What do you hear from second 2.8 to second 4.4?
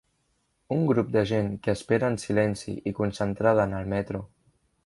i concentrada en el metro.